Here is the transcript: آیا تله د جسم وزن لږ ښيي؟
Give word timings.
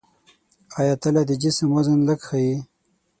آیا 0.79 0.93
تله 1.01 1.21
د 1.29 1.31
جسم 1.41 1.67
وزن 1.75 1.99
لږ 2.07 2.19
ښيي؟ 2.27 2.57